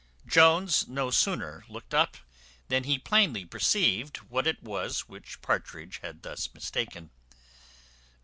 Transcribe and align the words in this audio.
Jones 0.25 0.87
no 0.87 1.11
sooner 1.11 1.63
looked 1.69 1.93
up, 1.93 2.17
than 2.69 2.85
he 2.85 2.97
plainly 2.97 3.45
perceived 3.45 4.17
what 4.31 4.47
it 4.47 4.63
was 4.63 5.01
which 5.01 5.41
Partridge 5.43 5.99
had 5.99 6.23
thus 6.23 6.51
mistaken. 6.55 7.11